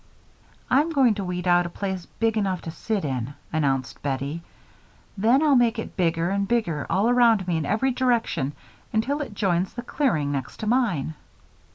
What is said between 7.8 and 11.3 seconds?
direction until it joins the clearing next to mine."